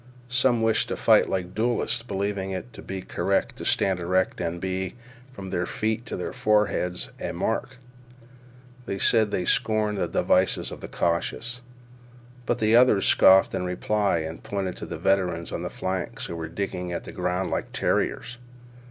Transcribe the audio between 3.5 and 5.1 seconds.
to stand erect and be,